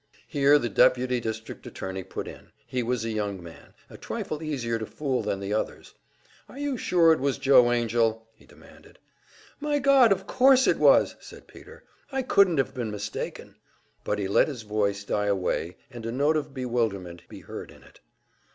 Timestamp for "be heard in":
17.29-17.83